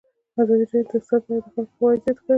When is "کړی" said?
2.19-2.29